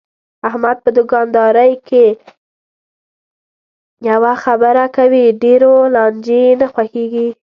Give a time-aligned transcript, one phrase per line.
[0.47, 2.05] احمد په دوکاندارۍ کې
[4.09, 7.27] یوه خبره کوي، ډېرو لانجې یې نه خوښږي.